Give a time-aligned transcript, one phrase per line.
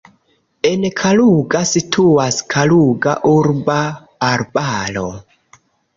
[0.67, 3.77] En Kaluga situas Kaluga urba
[4.33, 5.09] arbaro.